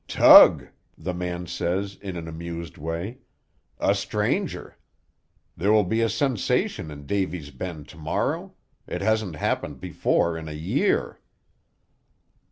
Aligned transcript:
"Tug," 0.07 0.65
the 0.97 1.13
man 1.13 1.45
says, 1.45 1.95
in 2.01 2.17
an 2.17 2.27
amused 2.27 2.75
way, 2.75 3.19
"a 3.79 3.93
stranger. 3.93 4.75
There 5.55 5.71
will 5.71 5.83
be 5.83 6.01
a 6.01 6.09
sensation 6.09 6.89
in 6.89 7.05
Davy's 7.05 7.51
Bend 7.51 7.87
to 7.89 7.97
morrow; 7.97 8.55
it 8.87 9.03
hasn't 9.03 9.35
happened 9.35 9.79
before 9.79 10.39
in 10.39 10.47
a 10.47 10.53
year." 10.53 11.19